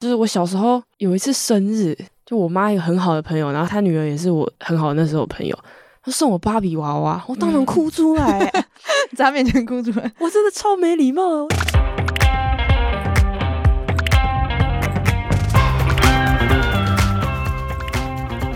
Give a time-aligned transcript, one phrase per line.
[0.00, 1.94] 就是我小时候有一次生日，
[2.24, 5.56] 就我妈一个很好的朋友，然后她女儿也是我很好的那时候的朋友，
[6.02, 8.50] 她送我芭比娃娃，我当场哭出来，
[9.14, 11.46] 在她面前哭出来，我真的超没礼貌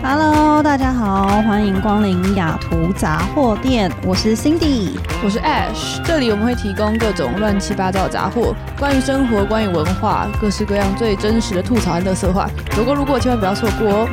[0.07, 4.91] Hello，大家好，欢迎光临雅图杂货店，我是 Cindy。
[5.23, 12.47] 我是 Ash，这里我们会提供各种乱七八糟的杂货，关于生活，关于文化，各式各样最真实的吐槽和乐色话。
[12.77, 14.07] 如果如果千万不要错过哦。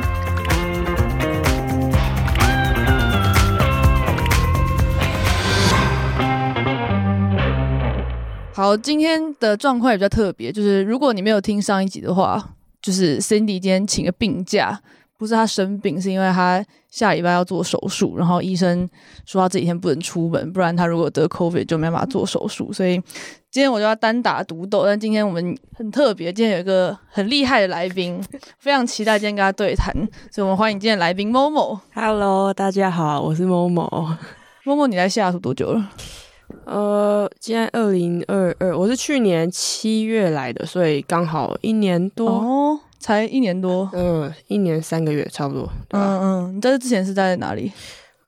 [8.55, 12.43] 好，今天的状况也比较特别，就是如果你没有听上一集的话，
[12.81, 14.81] 就是 Cindy 今天请个病假，
[15.23, 18.85] 不是他生病，是因为他下礼拜要做手术，然后医生
[19.25, 23.01] 说他这几天不能出门，不然他如果得 COVID 就没办法做手术，所以
[23.49, 24.85] 今天我就要单打独斗。
[24.85, 28.21] 但今天我们很特别，今天有一个很厉害的来宾，
[28.59, 29.95] 非常期待今天跟他对谈，
[30.29, 31.79] 所以我们欢迎今天的来宾 Momo。
[31.93, 33.87] Hello，大家好，我是某某。
[34.65, 35.89] Momo，你来西雅图多久了？
[36.65, 42.27] 呃，今天二零二二，我是去年七月来的，所以刚好一年多。
[42.27, 43.89] 哦，才一年多。
[43.93, 45.69] 嗯，一年三个月差不多。
[45.89, 47.69] 嗯嗯，你在这之前是在哪里？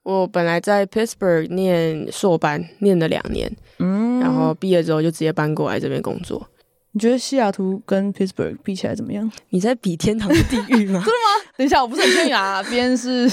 [0.03, 6.47] 我本来在 Pittsburgh 念硕班，念了两年，嗯然后毕业之后就直接搬过来这边工作。
[6.91, 9.31] 你觉得西雅图跟 Pittsburgh 比起来怎么样？
[9.49, 10.99] 你在比天堂跟地狱吗？
[11.05, 13.27] 真的吗等一下，我不是很确定啊 边是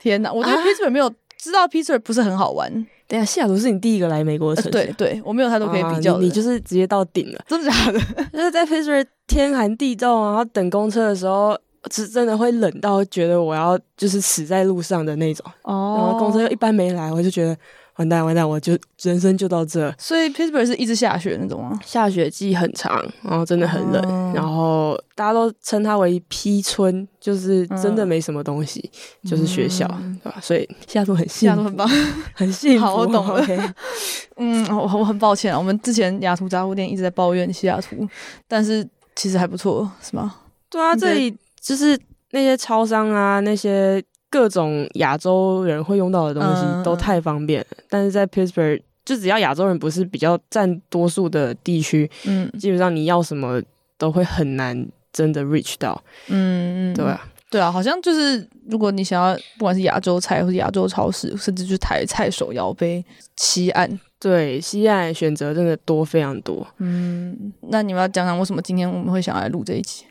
[0.00, 2.86] 天哪，我对啊 Pittsburgh 没有知道 Pittsburgh 不是很好玩。
[3.08, 7.44] 等一下，西雅图是你第一个来美国的呃城市，对对，我没有太多可以比较你你就是直接到顶了。
[7.46, 8.00] 真的假的？
[8.32, 11.56] 就是在 Pittsburgh 天寒地冻，然后等公车的时候，
[11.90, 15.44] 是真的会冷到觉得我要就是死在路上的那种。
[15.64, 17.56] 然哦后公车又一般没来，我就觉得
[17.96, 19.92] 完蛋完蛋，我就人生就到这。
[19.98, 21.78] 所以 Pittsburgh 是一直下雪那种吗？
[21.84, 28.90] 下雪季很长，然后真的很冷，哦然后大家都称它为批村，就是真的嗯没什么东西，
[29.24, 30.38] 就是学校，嗯对吧？
[30.42, 31.88] 所以西雅图很西幸福，很棒。
[32.34, 32.84] 很幸福。
[32.86, 33.58] 好我懂了 OK
[34.36, 38.06] 嗯，我我很抱歉啊，我们之前雅图杂货店一直在抱怨西雅图，
[38.46, 40.34] 但是其实还不错，是吗？
[40.68, 41.98] 对啊，这里就是
[42.32, 47.66] 那些超商啊，那些各种亚洲人会用到的东西嗯都太方便了。
[47.88, 53.62] 但是在 Pittsburgh，就只要亚洲人不是比较占多数的地区，嗯基本上你要什么
[53.96, 63.02] 都会很难真的 reach 到，嗯嗯，对啊，对啊，好像就是如果你想要，不管是亚洲菜或是亚洲超市，甚至就是台菜手摇杯、
[63.36, 66.66] 西岸，对，西岸选择真的多非常多。
[66.78, 70.04] 嗯，那你们要讲讲为什么今天我们会想要来录这一集？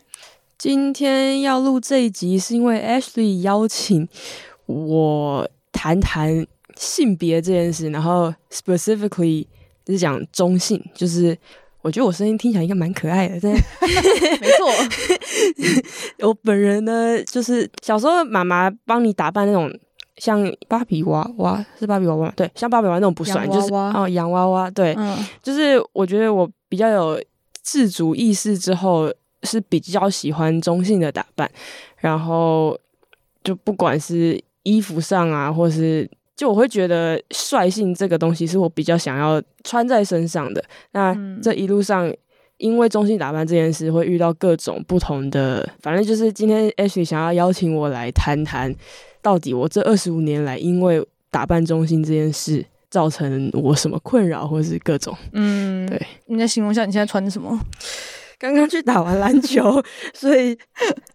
[0.57, 4.07] 今天要录这一集，是因为 Ashley 邀请
[4.66, 6.45] 我谈谈
[6.75, 9.45] 性别这件事，然后 specifically
[9.83, 11.38] 就是讲中性，就是
[11.81, 13.51] 我觉得我声音听起来应该蛮可爱的，但
[14.39, 19.72] 没错，我本人呢，就是小时候妈妈帮你打扮那种。
[20.17, 25.17] 像芭比娃娃是芭比娃娃，对，像芭比娃娃那种不算，就是哦洋娃娃，对，嗯。
[25.43, 27.22] 就是我觉得我比较有
[27.61, 29.11] 自主意识之后，
[29.45, 31.50] 是比较喜欢中性的打扮，
[31.97, 32.78] 然后
[33.44, 40.61] 就不管是衣服上啊，或是就我会觉得率性这个东西是我比较想要穿在身上的。
[40.91, 42.11] 那嗯这一路上。
[42.57, 48.73] 因为中性打扮这件事，会遇到各种不同的，反正就是今天 Ashley 想要邀请我来谈谈，
[49.22, 55.13] 到底我这二十五年来因为打扮中性这件事造成我什么困扰，或是各种。
[55.34, 57.59] 嗯，对，你再形容一下你现在穿的什么？
[58.40, 60.57] 刚刚去打完篮球， 所以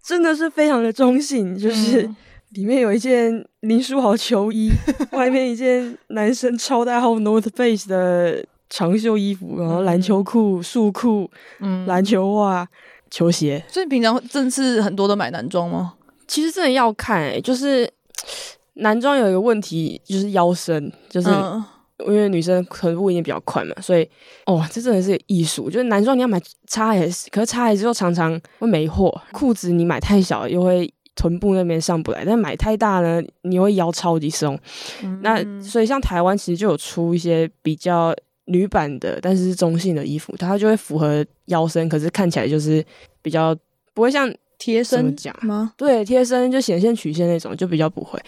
[0.03, 2.17] 真的是非常的中性，就是嗯
[2.51, 4.71] 里面有一件林书豪球衣，
[5.13, 12.67] 外面一件男生超大号 North Face 的长袖衣服，然后篮球裤、束裤、嗯篮球袜、
[13.09, 13.65] 球鞋。
[13.69, 15.95] 所以平常正式很多都买男装吗？
[16.27, 17.89] 其实真的要看、欸，就是
[18.75, 21.65] 男装有一个问题，就是腰身，就是嗯
[22.07, 24.09] 因为女生臀部一定比较宽嘛，所以
[24.47, 25.71] 哦，这真的是艺术。
[25.71, 34.59] 就是男装你要买 XS，可是 XS 又常常会没货，裤子你买太小又会臀部那边上不来，但买太大呢，你会腰超级松。
[35.23, 38.15] 那所以像台湾其实就有出一些比较
[38.47, 42.85] 女版的，但是是中性的衣服，它就会符合腰身，可是看起来就是
[43.21, 43.55] 比较
[43.93, 45.73] 不会像贴身讲吗？
[45.77, 48.19] 对贴身就显现曲线那种，就比较不会。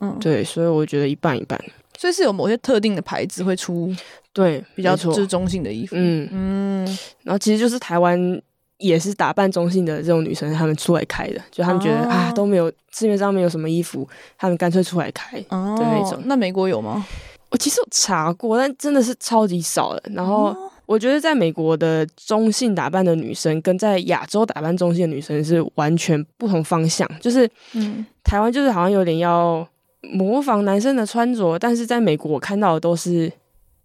[0.00, 1.58] 嗯，对，所以我觉得一半一半。
[2.02, 3.94] 所以是有某些特定的牌子会出
[4.32, 5.94] 对，比较就是中性的衣服。
[5.96, 8.42] 嗯嗯然后其实就是台湾
[8.78, 15.38] 也是打扮中性的这种女生，她们出来开的，就她们觉得、哦啊都没有市面上没有什么衣服，她们干脆出来开。
[15.50, 17.06] 哦的那种那美国有吗？
[17.50, 20.02] 我其实有查过，但真的是超级少的。
[20.12, 27.08] 然后哦我觉得在美国的中性打扮的女生，跟在亚洲打扮中性的女生是完全不同方向。
[27.20, 29.64] 就是嗯台湾就是好像有点要
[30.02, 33.32] 模仿男生的穿着，但是在美国我看到的都是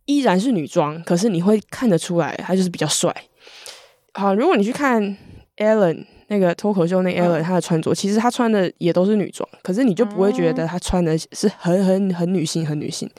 [0.06, 3.16] 依然是女装，可是你会看得出来他就是比较帅。
[4.14, 5.16] 好，如果你去看
[5.58, 13.10] Ellen 那个脱口秀那 Ellen 她的穿着，其实她穿的也都是女装，可是你就不会觉得她穿的是很很很女性很女性。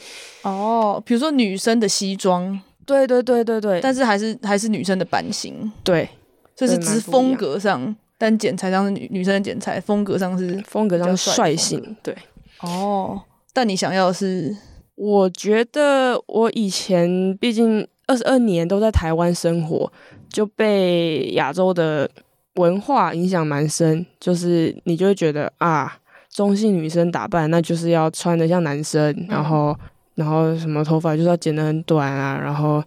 [0.42, 6.08] 哦，比如说女生的西装，对对对对对，但是还是还是女生的版型，对
[6.54, 12.14] 就是只是风格上，但剪裁上是女女生的剪裁，风格上是风格上是率性，对。
[12.60, 13.22] 哦。
[13.52, 14.56] 但你想要的是
[14.94, 19.90] 我觉得我以前毕竟二十二年都在台湾生活，
[20.28, 22.08] 就被亚洲的
[22.54, 24.04] 文化影响蛮深。
[24.20, 25.98] 就是你就会觉得啊，
[26.30, 29.76] 中性女生打扮那就是要穿的像男生，然后
[30.14, 32.82] 然后什么头发就是要剪得很短啊，然后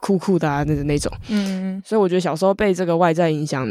[0.00, 1.12] 酷酷的啊那那种。
[1.28, 3.68] 嗯所以我觉得小时候被这个外在影响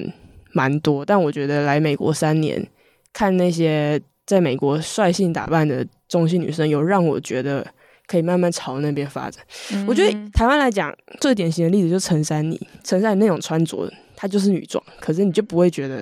[0.51, 2.65] 蛮多，但我觉得来美国三年，
[3.13, 4.01] 看那些
[4.31, 7.67] 在美国率性打扮的中性女生，有让我觉得
[8.07, 9.43] 可以慢慢朝那边发展。
[9.73, 16.01] 嗯我觉得台湾来讲，最典型的例子就是陈珊妮，陈珊妮那种穿着，她就是女装，可是你就不会觉得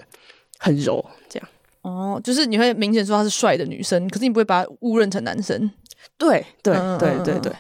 [0.60, 1.50] 很柔这样。
[1.81, 5.72] 哦，就是你会明显说她是帅的女生，可是你不会把她误认成男生。
[6.16, 7.52] 对对对对对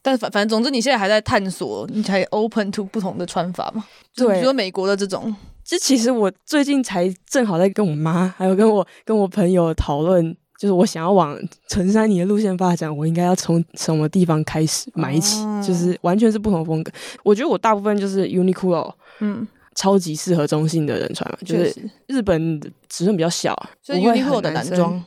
[0.00, 3.84] 但反反正总之，你现在还在探索，你才 open to 不同的穿法嘛？
[4.14, 5.34] 就是对比如说美国的这种，
[5.66, 11.36] 这其实我最近才正好在跟我妈，还有跟我跟我朋友讨论，就是我想要往
[11.66, 16.92] 陈山妮的路线发展，我应该要从什么地方开始买起，哦就是完全是不同风格。
[17.24, 25.02] 我觉得我大部分就是 Uniqlo 嗯，超级适合中性的人穿嘛，就是，日本尺寸比较小，所以 Uniqlo 的男装，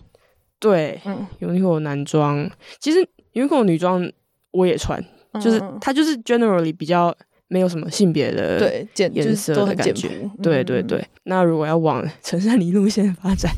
[0.60, 2.52] 对嗯，Uniqlo 男装，
[2.82, 3.00] 其实
[3.34, 4.06] Uniqlo 女装
[4.52, 5.02] 我也穿，
[5.36, 5.78] 就是嗯。
[5.80, 7.16] 它就是 generally 比较
[7.50, 10.08] 没有什么性别的对简就是颜色的感觉
[10.42, 13.52] 对对对，那如果要往陈珊妮路线发展，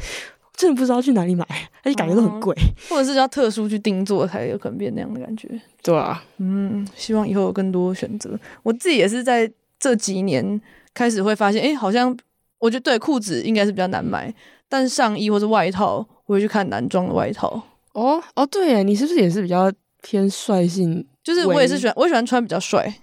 [0.54, 1.46] 真的不知道去哪里买，
[1.84, 2.56] 而且感觉都很贵。
[2.90, 5.48] 或者是要特殊去定做才有可能变那样的感觉。
[5.84, 8.40] 对啊，嗯，希望以后有更多选择。
[8.64, 10.60] 我自己也是在这几年
[10.94, 12.16] 开始会发现，哎，好像
[12.60, 14.34] 我觉得对裤子应该是比较难买，
[14.70, 17.62] 但是上衣或是外套，我会去看男装的外套。
[17.94, 19.70] 哦哦，对耶，你是不是也是比较
[20.02, 21.06] 偏率性？
[21.24, 22.94] 就是我也是喜欢，我喜欢穿比较帅，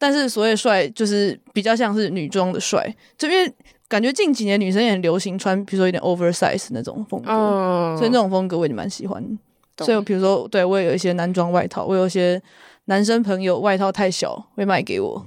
[0.00, 2.82] 但是所谓帅就是比较像是女装的帅，
[3.18, 3.54] 就因为
[3.86, 9.22] 感觉近几年女生也很流行穿，比如说有点 oversize 那种风格，嗯，所以那种风格我也蛮喜欢。
[9.78, 12.40] 所以比如说，对我也有一些男装外套，我有一些
[12.86, 15.24] 男生朋友外套太小会卖给我，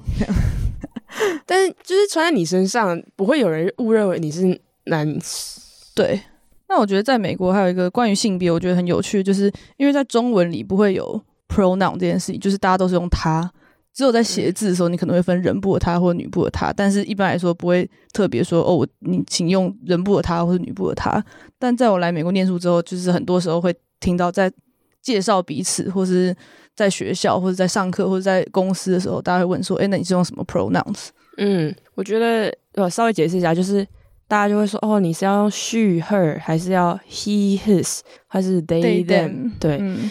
[1.45, 5.17] 但是就是穿在你身上，不会有人误认为你是男。
[5.95, 6.19] 对。
[6.69, 13.47] 那我觉得在美国还有一个关于性别，我觉得很有趣，就是因为在中文里不会有 pronoun 这件事情，就是大家都是用他，
[13.93, 21.23] 只有在写字的时候，你可能会分人部的他或女部的他，但是一般来说不会特别说哦，我你请用人部的他或者女部的他。
[21.59, 24.51] 但在我来美国念书之后，就是很多时候会听到在
[25.01, 26.35] 介绍彼此，或是
[26.75, 31.09] 在学校或者在上课或者在公司的时候，大家会问说，哎，那你是用什么 pronouns？
[31.37, 33.85] 嗯，我觉得我稍微解释一下，就是
[34.27, 40.09] 大家就会说，哦，你是要用 she her 还是要 he his 还是 they them？them 对、嗯，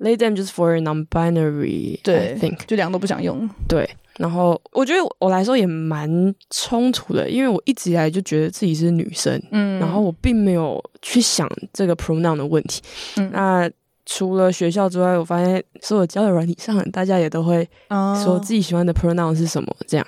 [0.00, 3.48] they them 就是 for non-binary，对 think 就两个都不想用。
[3.66, 3.88] 对。
[4.18, 12.82] 然后我觉得我来说也蛮冲突的，因为我一直以来就觉得自己是女生，嗯然后我并没有去想这个 pronoun 的问题。
[13.16, 13.70] 嗯那
[14.06, 19.72] 除了学校之外，我发现所有交友软体上，大家也都会说哦自己喜欢的 pronoun 是什么。
[19.86, 20.06] 这样，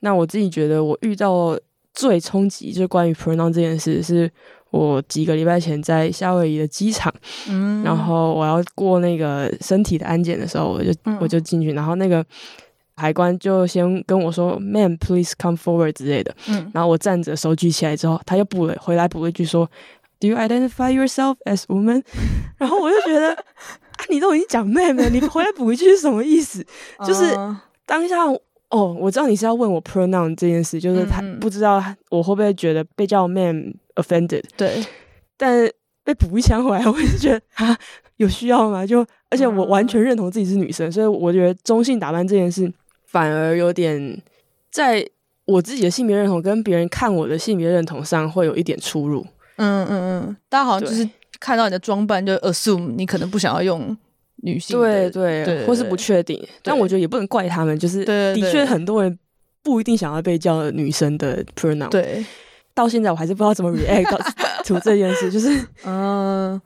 [0.00, 1.58] 那我自己觉得我遇到
[1.94, 4.30] 最冲击就是关于 pronoun 这件事，是
[4.76, 7.12] 我几个礼拜前在夏威夷的机场，
[7.48, 12.24] 嗯然后我要过那个身体的安检的时候，我就、嗯我就进去，然后那个
[12.96, 16.34] 海关就先跟我说 “Man, please come forward” 之类的。
[16.48, 19.68] 嗯然后我站着手举起来之后，他又补了回来补了一句说
[20.20, 22.02] ：“Do you identify yourself as woman？”
[22.58, 23.38] 然后我就觉得，啊，
[24.08, 26.64] 你都已经讲 “man” 了，你回来补一句是什么意思？
[27.06, 28.16] 就是哦当下
[28.70, 34.84] 哦，我知道你是要问我 pronoun 这件事，就是他不知道我会不会觉得被叫 man offended，对，
[35.36, 35.70] 但
[36.02, 37.78] 被补一枪回来，我也是觉得啊，
[38.16, 38.84] 有需要吗？
[38.86, 42.72] 就而且我完全认同自己是女生，所以我觉得中性打扮这件事
[43.04, 44.20] 反而有点
[44.70, 45.08] 在
[45.44, 49.24] 我自己的性别认同跟别人看我的性别认同上会有一点出入。
[49.56, 51.08] 嗯嗯嗯，大家好像就是
[51.40, 53.96] 看到你的装扮就 assume 你可能不想要用
[54.46, 59.18] 女性，对对，对或是不确定，但我觉得也不能怪他们，就是的确很多人
[59.62, 61.88] 不一定想要被叫女生的 pronoun。
[61.88, 62.24] 对，
[62.72, 64.18] 到现在我还是不知道怎么 react 到
[64.64, 65.48] to 这件事，就是
[65.84, 66.60] 嗯，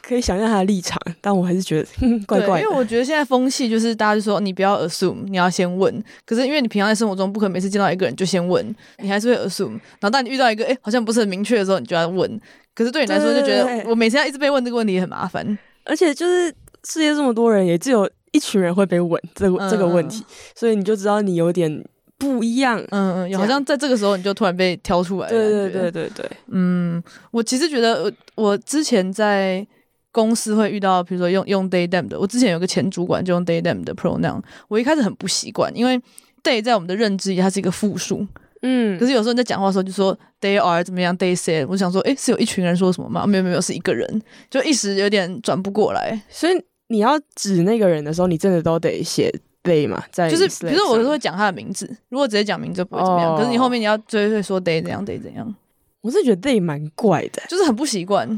[0.00, 2.62] 可以想象他的立场，但我还是觉得哼怪，怪的。
[2.64, 5.92] 因为我觉得现在风气就是大家就说你不要 assume，你要先问。
[6.24, 8.64] 可是因为你平常在生活中不可能每次见到一个人就先问，
[8.98, 9.72] 你还是会 assume。
[9.72, 12.40] 然后当你遇到一个哎、诶好像不是很明确的时候，你就要问。
[12.74, 15.58] 可是对你来说就觉得我每次要一直被问这个问题也很麻烦。
[15.86, 16.52] 而且就是
[16.88, 20.24] 世界这么多人，也只有一群人会被问这个、这个问题，
[20.54, 21.84] 所以你就知道你有点
[22.18, 22.78] 不一样。
[22.90, 25.28] 嗯嗯，好像在这个时候你就突然被挑出来。
[25.28, 29.66] 对对对对对，嗯，我其实觉得我我之前在
[30.12, 36.00] 公司会遇到，比如说用用 day them 的，我之前有个前主管就用 day them 的 pronoun，我一开始很不习惯，因为
[36.42, 38.26] day 在我们的认知里它是一个复数，
[38.62, 43.26] 嗯可是有时候你在讲话的时候就说 they are 怎么样，they said，我想说，诶，是有一群人说什么吗？
[43.26, 46.20] 没有没有，是一个人，就一时有点转不过来。
[46.28, 46.54] 所以
[46.88, 55.54] 你要指那个人的时候，你真的都得写 they 嘛，在就是如说我上是会讲他的名字，如果直接讲名字就不会怎么样，哦可是你后面你要追会说 day 怎样 they 怎样，
[56.02, 57.42] 我是觉得 they 蛮怪的。
[57.48, 58.28] 就是很不习惯。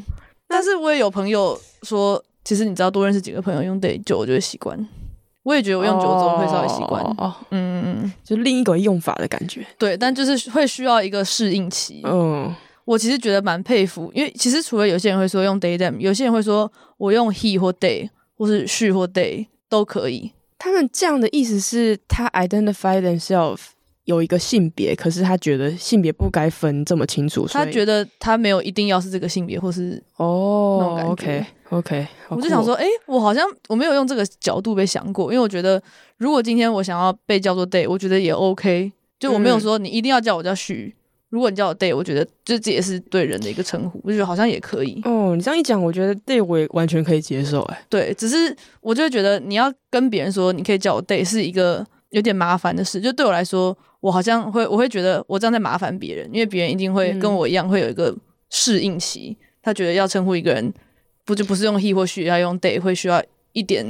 [0.49, 4.89] 但是我也有朋友说，其实你知道多认识几个朋友用 day 久，我就会习惯。
[5.43, 7.03] 我也觉得我用久之后会稍微习惯。
[7.03, 9.67] 哦哦，嗯嗯嗯，就另一个用法的感觉。
[9.79, 12.01] 对，但就是会需要一个适应期。
[12.05, 20.33] 嗯，我其实觉得蛮佩服，因为其实除了有些人会说用 they them，有些人会说我用 he 或 they，或是 she 或 they 都可以。
[20.59, 23.61] 他们这样的意思是他 identify themselves
[24.05, 35.83] 有一个性别，可是他觉得性别不该分这么清楚，他觉得得他没有一定要是这个性别，或是哦 OK OK，我就想说，诶，我好像我没有用这个角度被想过，因为我觉得
[36.17, 40.95] 如果今天我想要被叫做 day，我觉得也 OK，就我没有嗯说你一定要叫我叫许。
[41.29, 45.01] 如果你叫我 day，我觉得这这也是对人的一个称呼，我觉得好像也可以。
[45.05, 47.63] 哦，你这样一讲，我觉得 they 我也完全可以接受。
[47.63, 58.17] 哎，对，只是我就会觉得你要跟别人说你可以叫我 day 是一个有点麻烦的事，就对我来说，我好像会我会觉得我这样在麻烦别人，因为别人一定会嗯跟我一样会有一个
[58.51, 60.73] 适应期，他觉得要称呼一个人
[61.25, 63.21] 不就不是用 he 或 she，要用 day 会需要
[63.53, 63.85] 一点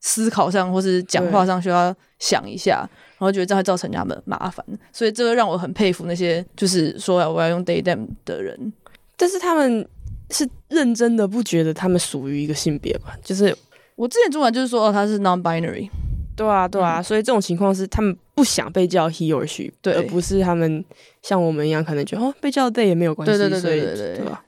[0.00, 2.88] 思考上或是讲话上需要想一下，
[3.18, 8.72] 然后觉得这样会造成他们麻烦，所以这个让我很佩服那些就是说我要用 day them 的人。
[9.16, 9.86] 但是他们
[10.30, 13.14] 是认真的，不觉得他们属于一个性别吧？
[13.22, 13.54] 就是
[13.94, 15.90] 我之前主管就是说哦，他是 non-binary，
[16.34, 20.82] 对啊，对啊，所以这种情况是他们不想被叫 he or she，对而不是他们
[21.20, 24.42] 像我们一样，可能觉得哦被叫 they 也没有关系，对对对对对对对吧？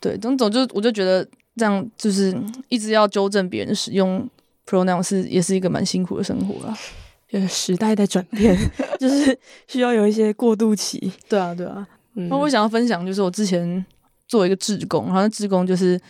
[0.00, 1.22] 对，总总就我就觉得
[1.56, 2.34] 这样就是
[2.70, 4.26] 一直要纠正别人使用
[4.66, 6.78] pronoun 是也是一个蛮辛苦的生活啊。
[7.26, 8.56] 就是时代在转变，
[9.00, 11.12] 就是需要有一些过渡期。
[11.28, 11.86] 对啊，对啊。
[12.14, 13.84] 嗯那我想要分享就是我之前
[14.28, 16.00] 做一个志工，然后那志工就是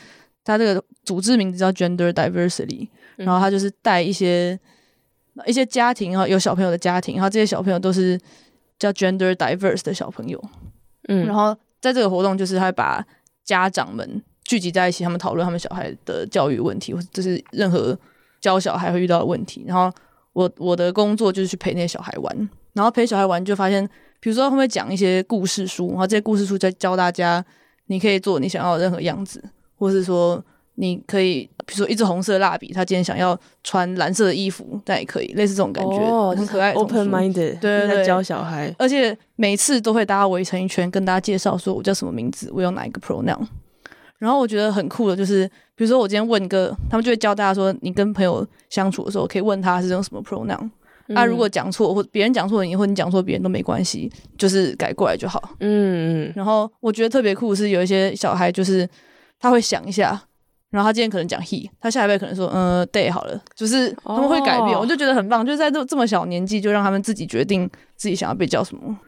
[0.45, 4.59] 他这个组织名字叫 Gender Diversity，嗯然后他就是带一些
[5.47, 8.21] 一些家庭，然后有小朋友的家庭，然后这些小朋友都是
[8.79, 10.39] 叫 Gender Diverse 的小朋友，
[11.09, 13.03] 嗯然后在这个活动，就是他会把
[13.43, 17.99] 家长们聚集在一起，他们讨论他们小孩的教育问题，或者就是任何
[18.45, 19.65] 教小孩会遇到的问题。
[19.67, 19.91] 然后
[20.35, 23.89] 我我的工作就是去陪那些小孩玩，然后陪小孩玩就发现，
[24.21, 27.43] 比如说他们会讲一些故事书，然后这些故事书在教大家，
[27.87, 29.43] 你可以做你想要的任何样子，
[29.79, 36.73] 或是说你可以，比如说一支红色蜡笔，他今天想要穿蓝色的衣服，但也可以，类似这种感觉，哦，很可爱。
[36.75, 38.75] ，open minded，对对对教小孩。
[38.79, 43.47] 而且每次都会大家围成一圈，跟大家介绍说我叫什么名字，我用哪一个 pronoun。
[44.19, 50.71] 然后我觉得很酷的就是，比如说我今天问一个，他们就会教大家说，你跟朋友相处的时候可以问他是用什么 pronoun。
[51.09, 55.51] 那，嗯如果讲错或别人讲错你，或你讲错别人都没关系，就是改过来就好。
[55.61, 58.89] 嗯嗯然后我觉得特别酷是有一些小孩就是
[59.39, 60.19] 他会想一下，
[60.71, 68.99] 然后他今天可能讲 he，他下一辈可能说呃 they 好了，就是他们会改变，哦我就觉得很棒，就是在这这么小年纪就让他们自己决定自己想要被叫什么。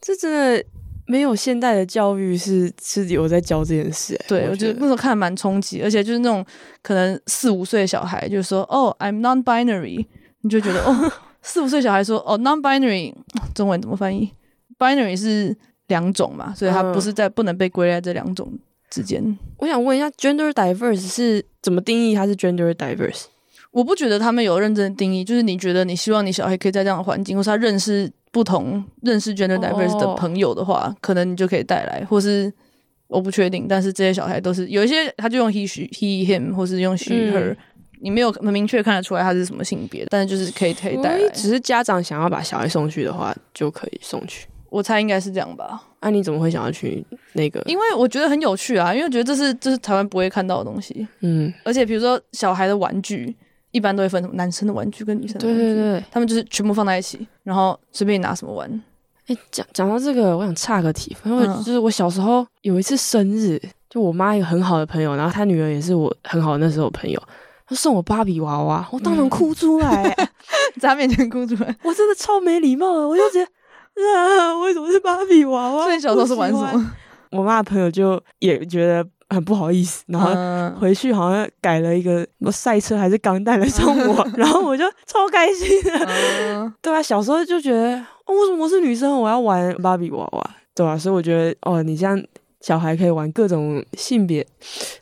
[0.00, 0.64] 这真的
[1.06, 4.24] 没有现代的教育是是有在教这件事、欸。
[4.28, 6.44] 对，我觉得那时候看蛮冲击，而且就是那种
[6.82, 10.04] 可能四五岁的小孩就说哦，I'm non-binary，
[10.40, 13.14] 你就觉得哦， 四五岁小孩说哦，non-binary，
[13.54, 14.30] 中文怎么翻译
[14.78, 18.52] ？binary 是两种嘛，所以它嗯不是在不能被归类在这两种
[18.90, 19.38] 之间。
[19.58, 22.14] 我想问一下，gender diverse 是怎么定义？
[22.14, 23.24] 它是 gender diverse？
[23.70, 32.52] 我不觉得他们有认真的定义，就是你觉得你希望你小孩可以在这样的环境，或是他认识不同、认识 gender diverse 的哦朋友的话，可能你就可以带来，或是
[33.06, 37.56] 我不确定，但是这些小孩都是有一些他就用 he she he him，或是用 she 嗯 her，、
[38.02, 41.28] 你没有很明确看得出来他是什么性别，但是就是可以可以带来。
[41.30, 44.46] 只是家长想要把小孩送去的话，就可以送去。
[44.68, 47.02] 我猜应该是这样吧，那、你怎么会想要去
[47.32, 47.62] 那个？
[47.64, 53.34] 因为我觉得很有趣啊，因为我觉得这是这是台湾不会看到的东西，嗯，而且比如说小孩的玩具，
[53.76, 58.82] 一般都会分什么男生的玩具跟女生的对玩具，对对，他们就是全部放在一起，然后随便你拿什么玩。
[59.26, 67.22] 哎，讲讲到这个，我想岔个题，因为嗯就是我小时候有一次生日，就我妈一个很好的朋友，然后她女儿也是我很好的那时候朋友，
[67.66, 70.02] 她送我芭比娃娃，我当场嗯哭出来、
[70.80, 71.76] 在她面前哭出来。
[71.82, 73.50] 我真的超没礼貌的，我就觉得。
[73.96, 75.84] 啊，为什么是芭比娃娃？
[75.84, 76.56] 所以你小时候是玩什？
[76.58, 76.92] 么？
[77.30, 86.06] 我妈的朋友就也觉得很不好意思，然后嗯回去好像改了一个什么赛车还是钢弹来送我，然后我就超开心的。
[86.54, 90.50] 嗯 对啊，小时候就觉得，哦，为什么我是女生，我要玩芭比娃娃？
[90.74, 92.22] 对啊，所以我觉得，哦，你这样
[92.66, 94.44] 小孩可以玩各种性别，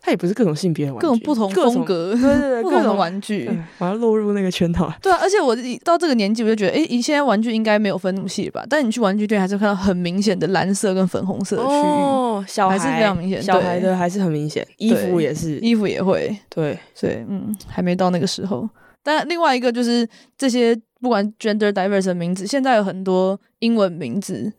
[0.02, 3.46] 他也不是各种性别的玩具，各种不同风，格、 对对各种玩具。
[3.46, 4.92] 对我要落入那个圈套。
[5.00, 8.66] 对啊，而且我一到这个年纪，我就觉得，诶，你现在玩具应该没有分那么细了吧？
[8.68, 16.36] 但你去玩具店还是看到很明显的蓝色跟粉红色的区域，哦，小孩还是非常明显小对孩的还是很明显，衣服也是，衣服也会。
[16.50, 18.68] 对，所以，嗯，还没到那个时候。
[19.02, 20.06] 但另外一个就是
[20.36, 24.52] 这些不管 gender diverse 的名字，现在有很多英文名字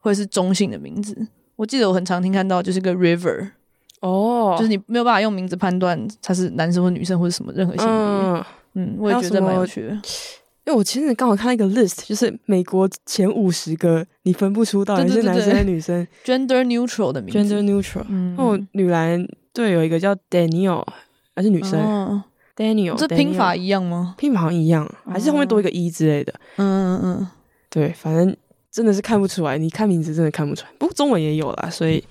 [0.00, 1.26] 会是中性的名字。
[1.60, 3.50] 我记得我很常听看到就是个 river，、
[4.00, 7.92] 哦，就是你没有办法用名字判断他是男生或女生或者什么任何性别。
[7.94, 9.88] 嗯嗯，我也觉得蛮有趣的。
[9.92, 18.06] 因为我其实刚好看到一个 list，就是美国前五十个你分不出到底是男生对还是女生 gender neutral 的名字，gender neutral。
[18.08, 20.82] 嗯哦，女篮队有一个叫 Daniel，
[21.36, 22.24] 还是女生、哦
[22.56, 24.14] Daniel，这拼法一样吗？
[24.16, 26.32] 拼法好像一样，还是后面多一个一之类的。
[26.56, 27.28] 嗯嗯嗯，
[27.68, 28.34] 对，反正
[28.72, 30.70] 真的是看不出来，你看名字真的看不出来。
[30.78, 32.02] 不过中文也有啦，所以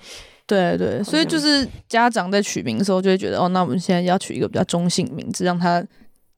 [0.46, 5.84] 对对，所以就是家长在取名的时候就会觉得，哦，那我们现在要取一个比较中性名字，让他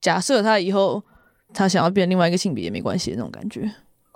[0.01, 1.01] 假设他以后
[1.53, 3.61] 他想要变另外一个性别也没关系的那种感觉。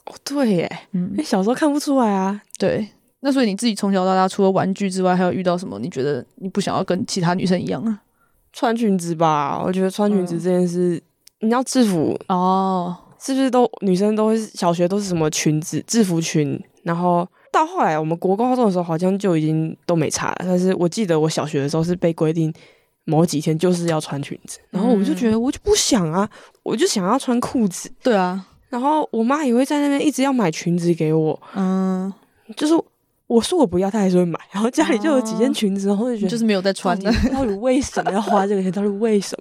[0.06, 2.42] 哦，对耶，嗯你，，小时候看不出来啊。
[2.58, 2.88] 对。
[3.22, 5.80] 那所以你自己从小到大，除了玩具之外，还有遇到什么？
[5.80, 8.02] 你觉得你不想要跟其他女生一样啊？
[8.54, 11.02] 穿裙子吧，我觉得穿裙子嗯这件事，
[11.40, 12.96] 你要制服哦，
[13.34, 22.54] 是不是都女生都会小学都是什么裙子制服裙，然后到后来我们国高中的时候好像就已经都没差了，但是我记得我小学的时候是被规定
[23.06, 26.30] 某几天就是要穿裙子，然后我就觉得我就不想啊，
[26.64, 32.14] 我就想要穿裤子，对啊，然后我妈也会在那边一直要买裙子给我，嗯，
[32.56, 32.74] 就是
[33.28, 37.46] 我说我不要，她还是会买，然后家里就有几件裙子，然后就觉得就是没有在穿的到。
[37.46, 38.72] 底为什么要花这个钱？
[38.72, 39.38] 到底为什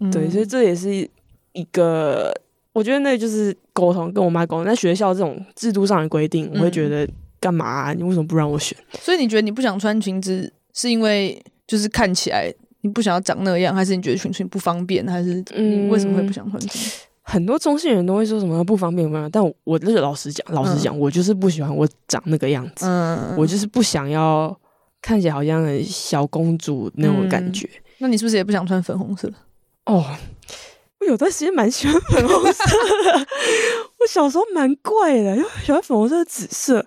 [0.00, 0.10] 么？
[0.10, 1.08] 对，所以嗯这也是
[1.52, 2.34] 一个，
[2.72, 4.64] 我觉得那就是沟通，跟我妈沟通。
[4.64, 7.08] 在学校这种制度上的规定，我会觉得
[7.38, 8.76] 干嘛啊、你为什么不让我选？
[9.00, 17.02] 所以你觉得你不想穿裙子，是因为就是看起来你不想要长那样，还是你觉得裙裙不方便，还是你为什么会不想穿裙子？
[17.24, 24.54] 很多中性人都会说什么不方便不方便，但我我就是老实讲，老实讲，我就是不喜欢我长那个样子，嗯，我就是不想要
[25.00, 27.68] 看起来好像小公主那种感觉。
[27.98, 29.32] 那你是不是也不想穿粉红色？
[29.86, 30.04] 哦，
[31.02, 32.64] 我有段时间蛮喜欢粉红色
[33.12, 33.26] 的，
[33.98, 36.84] 我小时候蛮怪的，因为喜欢粉红色的紫色，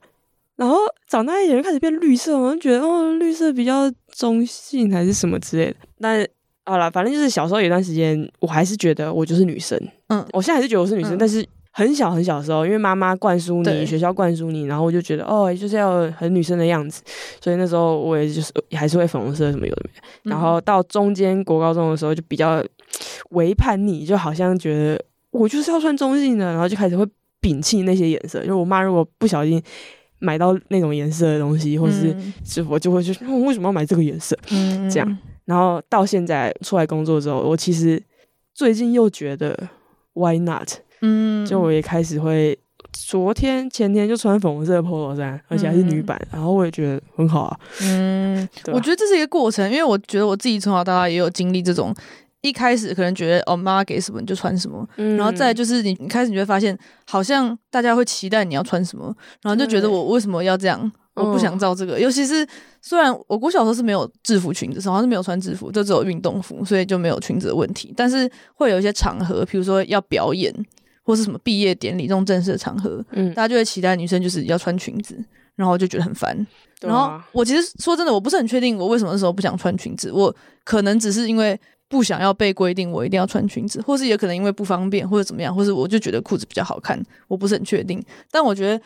[0.56, 0.78] 然后
[1.10, 5.76] 长大一点就开始变绿色，我就觉得哦，绿色比较中性还是什么之类的。
[6.00, 6.26] 但
[6.64, 11.46] 好了，反正就是小时候有段时间，我还是觉得我就是女生，嗯我现在还是觉得我是女生，嗯但是。
[11.78, 17.04] 很小很小的时候，因为妈妈灌输你，学校灌输你，然后我就觉得哦，就是要很女生的样子，
[17.42, 19.82] 所以那时候我也就是还是会粉红色什么有的
[20.24, 22.64] 没然后到中间国高中的时候就比较
[23.32, 27.06] 为叛逆，就好像觉得我就是要穿中性的，然后就开始会
[27.42, 28.46] 摒弃那些颜色。
[28.46, 29.62] 就我妈如果不小心
[30.20, 34.38] 买到那种颜色的东西，或是嗯是我就会觉得、哦、为什么要买这个颜色？
[34.52, 38.02] 嗯这样，然后到现在出来工作之后，我其实
[38.54, 39.58] 最近又觉得
[40.14, 40.70] why not？
[41.02, 42.58] 嗯，就我也开始会。
[42.98, 47.60] 昨天前天就穿粉红色的 polo 衫，而且还是女版，然后我也觉得很好啊。
[47.82, 51.94] 嗯，我觉得这是一个过程，因为我觉得我自己从小到大也有经历这种。
[52.50, 60.92] 一开始可能觉得哦，妈妈给什么你就穿什么，嗯然后再就是你你开始你就会发现，好像大家会期待你要穿什么，然后就觉得我为什么要这样？
[61.16, 61.98] 我不想照这个。
[61.98, 62.46] 尤其是
[62.82, 67.94] 虽然我国小时候是没有制服裙子，好像是没有穿制服，就只有运动服，所以就没有裙子的问题。
[67.96, 70.54] 但是会有一些场合，比如说要表演
[71.04, 75.18] 或是什么毕业典礼这种正式的场合，嗯，大家就会期待女生就是要穿裙子，
[75.56, 76.46] 然后就觉得很烦。
[76.82, 81.58] 然后我其实说真的，我不是很确定我为什么那时候不想穿裙子，我可能只是因为
[81.96, 88.04] 不想要被规定我一定要穿裙子，或是也可能因为不方便或者怎么样，或是我就觉得裤子比较好看，我不是很确定。
[88.30, 88.84] 但我觉得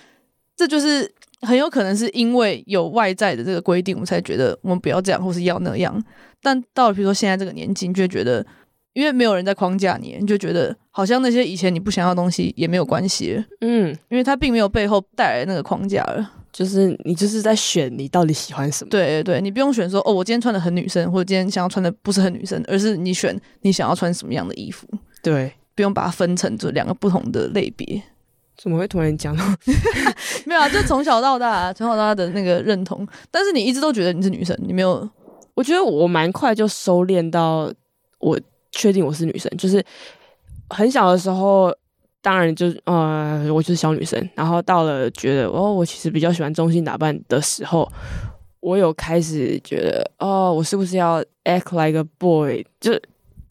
[0.55, 6.03] 这就是很有可能是因为有外在的这个规定，我们才觉得我们不要这样或是要那样。
[6.43, 8.45] 但到了比如说现在这个年纪，你就觉得。
[8.93, 16.31] 因为没有人在框架你，你就觉得好像那些以前你不想要的东西也没有关系了，嗯，因为它并没有背后带来那个框架了。
[16.51, 18.89] 就是你就是在选你到底喜欢什么。
[18.89, 24.87] 对对对，你不用选说哦，我今天穿的很女生，或者今天想要穿的不是很女生，而是你选你想要穿什么样的衣服，
[25.21, 28.01] 对，不用把它分成这两个不同的类别。
[28.61, 29.43] 怎么会突然讲到？
[30.45, 33.07] 没有啊，就从小到大， 从小到大的那个认同。
[33.31, 35.09] 但是你一直都觉得你是女生，你没有
[35.53, 37.71] 我觉得我蛮快就收敛到
[38.19, 38.37] 我
[38.71, 39.81] 确定我是女生，就是
[40.67, 41.73] 很小的时候，
[42.21, 44.29] 当然就是呃，我就是小女生。
[44.35, 47.89] 然后到了觉得哦，我其实比较喜欢中性打扮的时候，
[48.59, 52.65] 我有开始觉得哦，我是不是要 act like a boy？
[52.79, 52.91] 就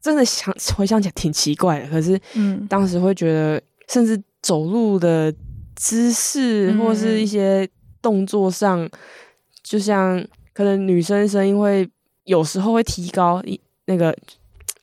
[0.00, 5.32] 真的想回想起来挺奇怪的，可是嗯当时会觉得，甚至走路的
[5.74, 7.68] 姿势嗯或是一些
[8.00, 8.88] 动作上，
[9.62, 11.88] 就像可能女生声音会
[12.24, 14.16] 有时候会提高一那个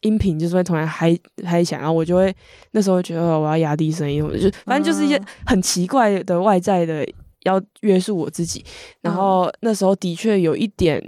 [0.06, 2.34] 音频，就是会突然嗨嗨起来，然后我就会
[2.72, 7.06] 那时候觉得哦我要压低声音，我就反正就是一些嗯很奇怪的外在的
[7.44, 8.64] 要约束我自己，
[9.02, 11.02] 然后那时候的确有一点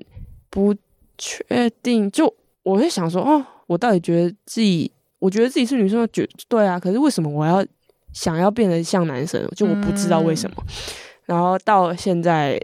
[0.50, 0.76] 不
[1.18, 2.34] 确定，就
[2.64, 7.66] 我会想说哦，我到底觉得自己，我觉得自己是女生，觉对啊，可是为什么我要
[8.14, 9.48] 想要变得像男生？
[9.56, 10.58] 就我不知道为什么。
[11.26, 12.60] 然后到现在，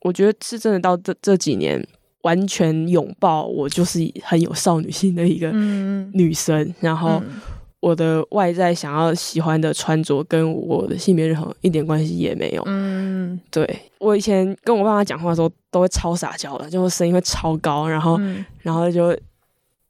[0.00, 1.84] 我觉得是真的到这这几年，
[2.22, 6.74] 完全拥抱我就是很有少女心的一个嗯女生。
[6.80, 7.40] 然后嗯
[7.80, 12.62] 我的外在想要喜欢的穿着，跟我的性别任何一点关系也没有。
[12.66, 13.64] 嗯对
[13.98, 19.16] 我以前跟我爸妈讲话的时候，都会超撒娇的，就声音会超高，然后、嗯然后就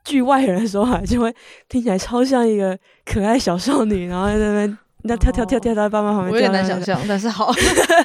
[0.05, 1.35] 据外人说法，就会
[1.69, 6.99] 听起来超像一个可爱小少女，然后在那边那跳跳跳跳到爸妈旁边，我有点难跳想。
[6.99, 7.53] 象，但是好，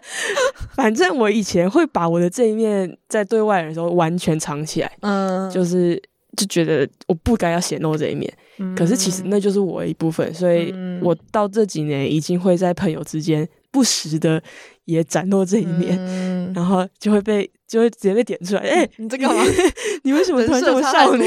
[0.76, 6.02] 反正我以前会把我的这一面在对外人的时候完全藏起来，嗯，就是
[6.38, 8.32] 就觉得我不该要显露这一面。
[8.78, 14.42] 可是其实那就是我的一部分，所以嗯我到这几年已经会在朋友之间不时的
[14.86, 15.98] 也展露这一面。
[16.00, 19.44] 嗯，然后就会被就会直接被点出来，哎、你在干嘛？
[20.04, 21.24] 你 为什么突然这么少女？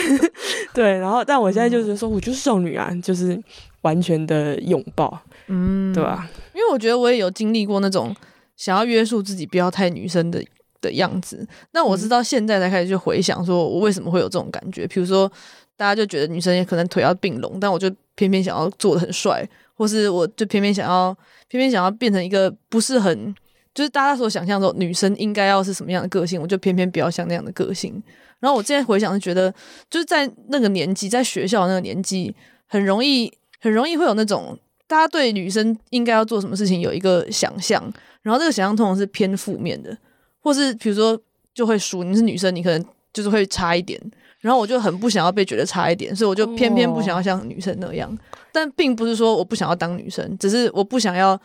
[0.72, 3.38] 对，然后但我现在就是说，我就是少女啊，就是
[3.82, 8.16] 完全的拥抱，嗯，对吧、因为我觉得我也有经历过那种
[8.56, 10.42] 想要约束自己不要太女生的
[10.80, 14.86] 的样子，那我是到现在才开始去回想，说我为什么会有这种感觉。
[14.86, 15.30] 比如说，
[15.76, 21.14] 大家就觉得女生也可能腿要并拢，但我就偏偏想要做的很帅，或是我就偏偏想要
[21.48, 23.34] 偏偏想要变成一个不是很
[23.74, 28.00] 就是大家所想象中女生应该要是什么样的个性，我就偏偏不要像那样的个性。
[28.40, 29.52] 然后我现在回想是觉得，
[29.90, 32.34] 就是在那个年纪，在学校那个年纪，
[32.66, 37.82] 很容易很容易会有那种大家对女生应该要做什么事情有一个想象，
[38.22, 39.96] 然后这个想象通常是偏负面的，
[40.40, 41.18] 或是比如说
[41.52, 44.00] 就会输，你是女生，你可能就是会差一点。
[44.40, 48.14] 然后我就很不想要被觉得差一点，所以我就偏偏不想要像女生那样。
[48.52, 51.40] 但并不是说我不想要当女生，只是我不想要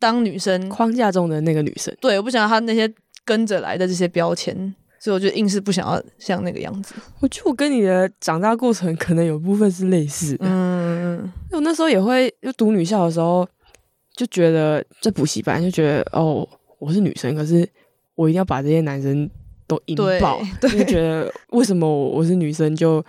[0.00, 2.92] 当女生框架中的那个女生，对，我不想要她那些
[3.24, 6.94] 跟着来的这些标签，所以我就硬是不想要像那个样子。
[7.20, 10.46] 我觉得我跟你的长大过程可能有部分是类似的。
[10.48, 13.46] 嗯，我那时候也会就读女校的时候，
[14.16, 17.68] 就觉得在补习班就觉得哦，我是女生，可是
[18.14, 19.28] 我一定要把这些男生
[19.66, 23.04] 都引对爆，就觉得为什么我我是女生就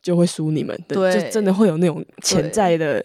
[0.00, 3.04] 就会输你们的，对就真的会有那种潜在的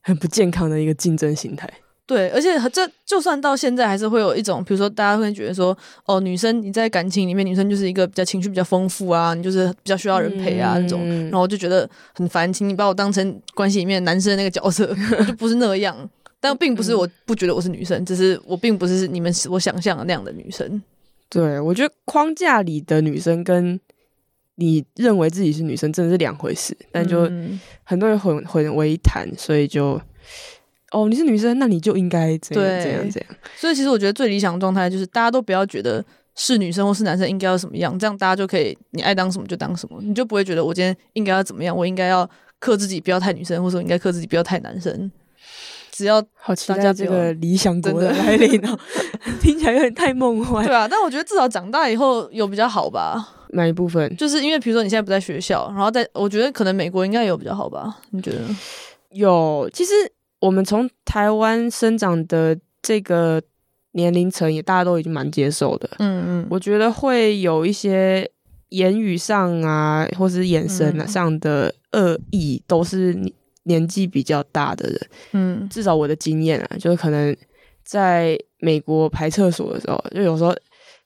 [0.00, 1.68] 很不健康的一个竞争心态。
[2.04, 11.00] 对，而且这就算到现在，还是会有一种，比如说大家会觉得说，哦，女生你在感情里面，女生就是一个比较情绪比较丰富啊，你就是比较需要人陪啊、那种。
[11.04, 14.86] 嗯然后我就觉得很烦，请你把我当成关系里面男生的那个角色，
[15.26, 15.96] 就不是那样。
[16.40, 20.82] 但并不是我不觉得我是女生，只是我并不是你们我想象的那样的女生。
[21.30, 23.80] 对，我觉得框架里的女生跟
[24.56, 29.98] 你认为自己是女生真的是两回事，但就嗯很多人混混为一谈，所以就
[30.92, 33.36] 哦，你是女生，那你就应该这样对怎样怎样。
[33.56, 36.04] 所以其实我觉得最理想的状态就是大家都不要觉得
[36.36, 42.28] 是女生或是男生应该要什么样，这样大家就可以你爱当什么就当什么，你就不会觉得我今天应该要怎么样，我应该要
[42.58, 45.10] 克自己不要太女生，或者我应该克自己不要太男生。
[45.90, 48.78] 只要好期大家这个理想真的来临哦，
[49.42, 50.74] 听起来有点太梦幻对。
[50.74, 54.16] 啊，但我觉得至少长大以后有比较好吧，哪一部分？
[54.16, 57.98] 就是因为比如说你现在不在学校，然后在我觉得可能美国应该有比较好吧？
[58.10, 58.38] 你觉得？
[59.10, 59.92] 有，其实
[60.42, 63.40] 我们从台湾生长的这个
[63.92, 65.88] 年龄层，也大家都已经蛮接受的。
[66.00, 68.28] 嗯嗯，我觉得会有一些
[68.70, 75.00] 言语上啊，或是眼神上的恶意，都是年年纪比较大的人。
[75.32, 77.36] 嗯至少我的经验啊，就是可能
[77.84, 80.52] 在美国排厕所的时候，就有时候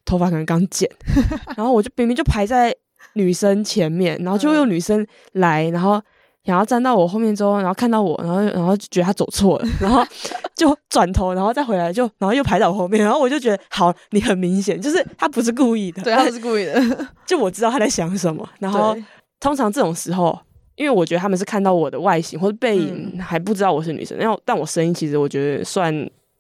[0.07, 0.91] 头发可能刚剪，
[1.55, 2.75] 然后我就明明就排在
[3.13, 6.01] 女生前面，然后就会有女生来，然后
[6.47, 10.07] 想要站到我后面之后，然后看到我，然后然后就觉得他走错了，然后
[10.55, 16.81] 就转头，然后再回来就，然后又排到我后面，然后我就觉得好，你很明显就是他不是故意的，对，他不是故意的。
[17.27, 18.97] 就我知道他在想什么，然后
[19.41, 20.39] 通常这种时候，
[20.77, 24.17] 因为我觉得他们是看到我的外形或者背影，嗯还不知道我是女生。
[24.17, 25.93] 然后，但我声音其实我觉得算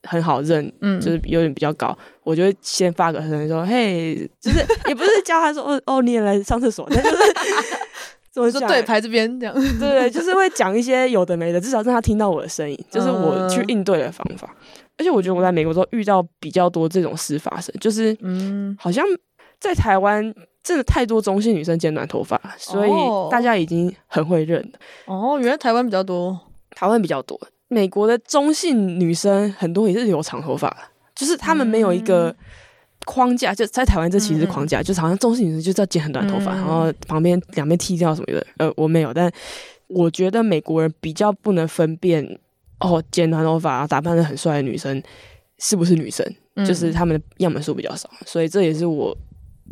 [0.04, 7.16] 很好认，嗯，就是有点比较高，我就会先发个声说，嘿，就是也不是叫他说，哦哦，你也来上厕所，但就是
[8.36, 8.60] 怎么讲？
[8.60, 9.54] 说对，排这边这样。
[9.78, 14.54] 对对，就是会讲一些有的没的，至少让他听到我的声音，就是我去应对的方法。
[14.98, 19.04] 而且我觉得我在美国都遇到比较多这种事发生，就是嗯，好像
[19.58, 24.78] 在台湾真的太多中性女生剪短头发，所以哦大家已经很会认了。
[25.06, 26.38] 哦，原来台湾比较多。
[26.74, 30.76] 台湾比较多，美国的中性女生很多也是留长头发，
[31.14, 32.36] 就是她们没有一个
[33.06, 38.46] 框架，就在台湾这其实是框架，就是好像中性女生就是要剪很短头发，嗯然后旁边两边剃掉什么的。
[38.58, 39.30] 呃，我没有，但
[39.86, 42.38] 我觉得美国人比较不能分辨
[42.80, 45.02] 哦，剪短头发、然后打扮的很帅的女生
[45.58, 49.16] 是不是女生，嗯就是他们的样本数比较少，所以这也是我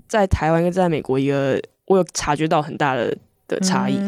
[0.09, 3.15] 在台湾跟在美国一个我有察觉到很大的
[3.49, 3.99] 的差异。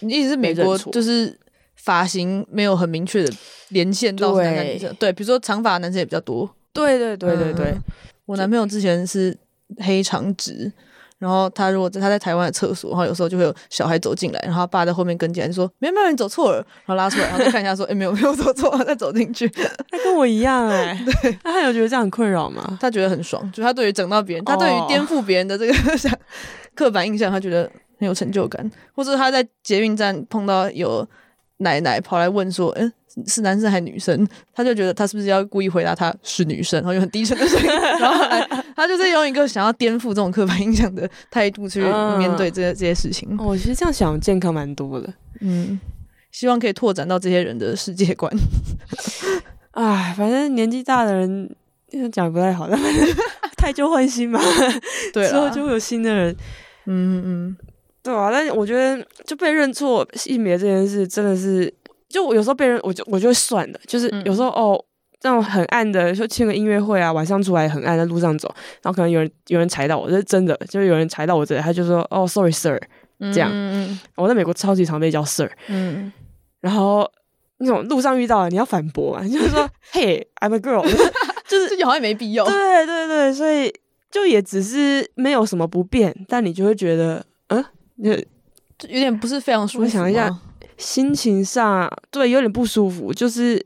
[0.00, 1.38] 意思是美国就是
[1.76, 3.30] 发型没有很明确的
[3.68, 4.96] 连线到是男生对女生？
[4.98, 6.48] 对，比如说长发男生也比较多。
[6.72, 7.82] 对对对对对，嗯
[8.30, 9.36] 我男朋友之前是
[9.78, 10.72] 黑长直，
[11.18, 19.48] 然后他如果在他在台湾的厕所，然后有时候就会有小孩走进来，然后他爸在后面跟进来就说：“没有没有，你走错了。”然后拉出来，然后再看一下说：“哎、没有没有走错，再走进去。
[19.90, 22.64] 他跟我一样哎、对，那他有觉得这样很困扰吗”？
[22.80, 26.16] 他觉得很爽，就他对于整到别人，他对于哦颠覆别人的这个 想
[26.76, 31.04] 刻板印象，他觉得很有成就感，或者他在捷运站碰到有
[31.60, 32.92] 奶奶跑来问说：“嗯、
[33.26, 37.66] 是男生还是女生？”他就觉得他是不是要故意回答他是女生，然后用很低沉的声音，
[37.98, 38.46] 然后后来
[38.76, 43.36] 他就是用一个想要颠覆这种刻板印象的态度去嗯面对这些这些事情。
[43.38, 45.12] 我，其实这样想健康蛮多的。
[45.40, 45.80] 嗯，
[46.32, 48.30] 希望可以拓展到这些人的世界观。
[49.72, 51.48] 哎，反正年纪大的人
[52.12, 53.06] 讲不太好，但反正
[53.56, 54.40] 太旧换新嘛，
[55.12, 56.34] 对之后，就会有新的人，
[56.86, 57.56] 嗯嗯
[58.02, 61.72] 对啊，但是我觉得就被认错性别这件事真的是，
[62.08, 64.84] 就我有时候被人，我就我就会算的，就是嗯有时候、哦。
[65.22, 68.48] 这种很暗的，就去个音乐会啊，晚上出来很暗，在路上走，
[68.80, 72.80] 然后可能有人有人踩到我，这是真的，就是有人踩到我这里，他就说哦，sorry sir，
[73.18, 76.10] 嗯，这样嗯我在美国超级常被叫 sir，嗯
[76.62, 77.06] 然后
[77.58, 81.12] 那种路上遇到了，你要反驳啊，你 就是说，Hey, I'm a girl，嗯，
[81.46, 82.46] 这好像也没必要。
[82.46, 83.70] 对对对，所以
[84.10, 87.68] 就也只是没有什么不便，但你就会觉得，嗯，就
[88.02, 88.10] 就
[88.88, 89.84] 有点不是非常舒服。
[89.84, 90.30] 我想一下，
[90.76, 93.64] 心情上对有点不舒服，就是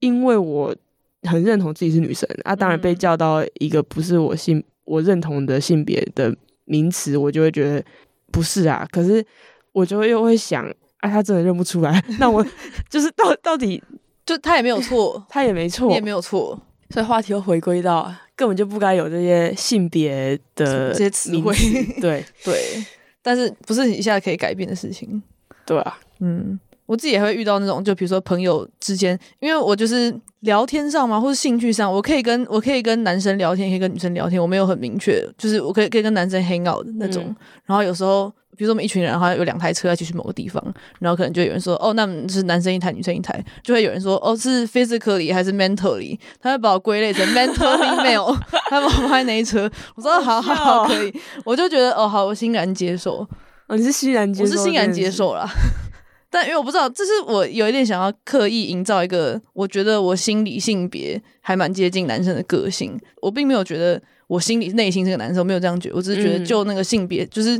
[0.00, 0.74] 因为我
[1.22, 7.84] 很认同自己是女生啊，当然被嗯叫到一个不是我性我认同的性别的名词，我就会觉得
[8.30, 9.24] 不是啊，可是
[9.72, 10.64] 我就会又会想。
[11.00, 12.42] 啊，他真的认不出来， 那我
[12.88, 13.82] 就是到到底
[14.24, 16.58] 就他也没有错， 他也没错，你也没有错。
[16.88, 21.54] 所以话题又回归到根本就不该有这些性别的这些词汇
[22.00, 22.82] 对对，
[23.24, 25.20] 但是不是一下可以改变的事情。
[25.64, 37.24] 对啊，嗯，我自己也会遇到那种，就比如说朋友之间，因为我就是聊天上嘛，或是兴趣上，我可以跟我可以跟男生聊天，也可以跟女生聊天，我没有很明确，就是我可以可以跟男生 hang out 的那种。
[37.24, 40.62] 嗯然后有时候，比如说我们一群人，然后有两台车要去去某个地方，
[41.00, 46.18] 然后可能就有人说，哦，那是男生一台，女生一台，就会有人说，哦，是 physically 还是 mentally？
[46.40, 48.36] 他会把我归类成 mentally male，
[48.70, 49.70] 他把我放在那一车。
[49.96, 51.12] 我说好好好，可以，
[51.44, 53.26] 我就觉得哦好，我欣然接受。
[53.66, 55.48] 哦，你是欣然接受，我是欣然接，受啦。
[56.30, 62.98] 但因为我不知道，这是我有一点想要刻意营造一个，我觉得我心理性别还蛮接近男生的个性。
[63.22, 65.94] 我并没有觉得我心里内心是个男生，我没有这样觉得。
[65.94, 67.56] 我只是觉得嗯就那个性别，就是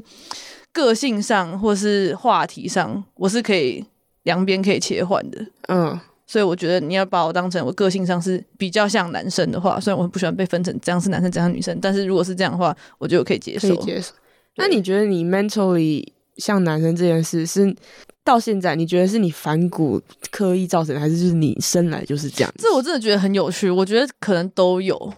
[0.74, 3.82] 个性上或是话题上，我是可以
[4.24, 5.46] 两边可以切换的。
[5.68, 13.68] 嗯，所以我觉得你要把我当成我个性上是比较像男生的话，虽然我很不喜欢被分成这样是男生这样是女生，但是如果是这样的话，我觉得我可以接受。
[13.68, 14.12] 可以接受。
[14.56, 16.06] 那你觉得你 mentally
[16.36, 17.74] 像男生这件事是
[18.24, 22.52] 到现在你觉得是你反骨刻意造成的，还是就是你生来就是这样？
[22.58, 25.12] 这我真的觉得很有趣，我觉得可能都有。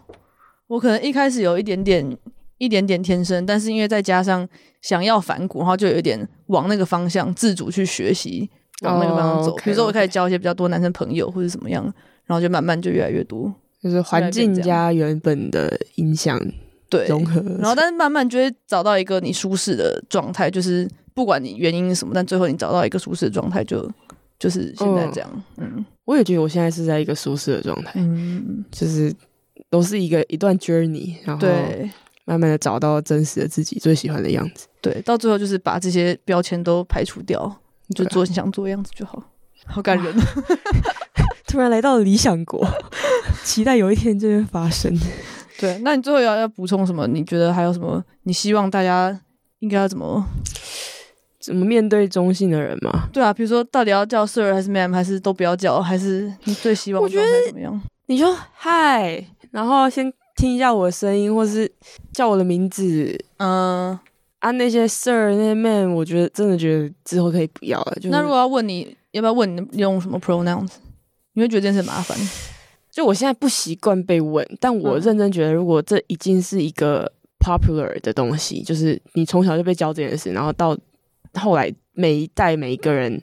[0.67, 2.05] 我可能一开始有一点点、
[2.59, 4.49] 一点点天生，但是因为再加上
[4.83, 8.49] 想要反骨，然后就有一点往那个方向自主去学习，
[8.83, 9.55] 往那个方向走。
[9.65, 11.85] 比如说我开始交一些比较多男生朋友或者怎么样，
[12.25, 13.55] 然后就慢慢就越来越多。
[13.83, 16.41] 就是环境加原本的影响
[16.89, 23.89] 对，融合，然后但是慢慢就会找到一个你舒适的状态，就是不管你原因是什么，但最后你找到一个舒适的状态就，
[24.39, 25.45] 就是现在这样。
[25.59, 29.13] 嗯我也觉得我现在是在一个舒适的状态，嗯，就是
[29.69, 31.91] 都是一个一段 journey，然后对。
[32.27, 34.67] 慢慢的找到真实的自己最喜欢的样子。
[34.83, 37.51] 对，到最后就是把这些标签都排除掉，
[37.87, 39.23] 你就做你想做的样子就好。
[39.65, 40.15] 好感人，
[41.49, 42.69] 突然来到了理想国，
[43.43, 44.95] 期待有一天这会发生。
[45.59, 45.79] 对。
[45.79, 47.07] 那你最后要要补充什么？
[47.07, 48.05] 你觉得还有什么？
[48.25, 49.19] 你希望大家
[49.61, 50.25] 应该要怎么？
[51.41, 53.09] 怎么面对中性的人吗？
[53.13, 55.81] 对啊，比如说到底要叫 Sir 还是 Ma'am，还是都不要叫？
[55.81, 57.81] 还是你最希望我觉得怎么样？
[58.07, 61.71] 你就嗨，然后先听一下我的声音，或是
[62.13, 63.99] 叫我的名字嗯，
[64.39, 64.51] 啊。
[64.53, 67.95] 那些 sir 那些 man，我觉得真的觉得之后可以不要了。
[67.97, 70.71] 就是那如果要问你要不要问你用什么 pronouns，
[71.33, 72.17] 你会觉得这件事很麻烦？
[72.93, 80.77] 就我现在不习惯被问，但我嗯认真觉得，如果这已经是一个 popular 的东西，就是你从小就被教这件事，然后到
[81.35, 83.21] 后来每一代每一个人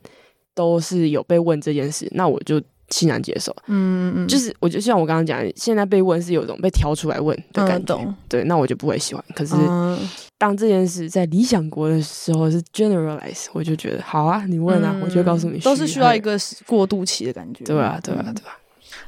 [0.53, 2.61] 都是有被问这件事，那我就
[2.93, 3.51] 欣然接受。
[3.65, 8.15] 嗯嗯，就是我就像我刚刚讲，现在被问是有种被挑出来问的感觉，嗯。
[8.29, 9.23] 对，那我就不会喜欢。
[9.35, 9.97] 可是嗯
[10.37, 17.63] 当这件事在理想国的时候是 generalize，我就觉得好啊，你问啊，我就告诉你，嗯都是需要一个过渡期的感觉。
[17.63, 18.53] 对啊，对啊，嗯对啊。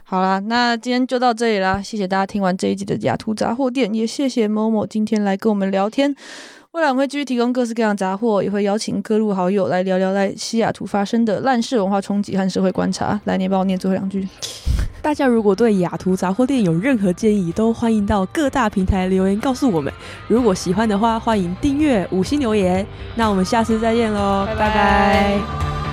[0.04, 6.16] 好啦，那今天就到这里啦，谢谢大家听完这一集的雅图杂货店，也谢谢某某今天来跟我们聊天。
[6.76, 13.18] 未来我们会继续提供各式各样的杂货，也会邀请各路好友来聊聊在西雅图发生的烂事文化冲击和社会观察。
[13.24, 14.28] 来，你帮我念最后两句。
[15.02, 19.94] 大家如果对雅图杂货店有任何建议，都欢迎到各大平台留言告诉我们。
[20.28, 22.86] 如果喜欢的话，欢迎订阅、五星留言。
[23.16, 25.85] 那我们下次再见喽，拜拜拜拜